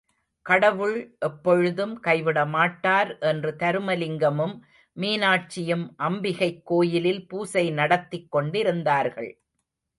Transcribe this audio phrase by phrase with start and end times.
[0.41, 1.15] கடவுள்
[1.19, 4.59] எப்பொழுதும் கைவிடமாட்டார் என்று தருமலிங்கமும்
[4.95, 9.31] மீனாட்சியும் அம்பிகைக் கோயிலில் பூசை நடத்திக் கொண்டிருந்தார்கள்.